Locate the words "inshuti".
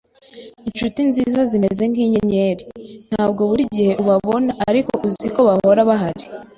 0.67-0.99